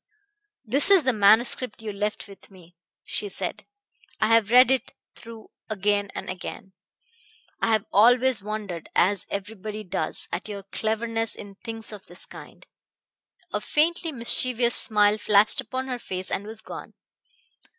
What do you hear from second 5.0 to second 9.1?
through again and again. I have always wondered,